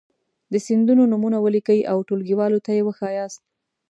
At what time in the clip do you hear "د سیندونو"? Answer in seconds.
0.51-1.03